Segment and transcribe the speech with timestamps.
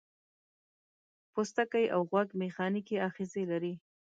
[1.33, 3.73] پوستکی او غوږ میخانیکي آخذې لري.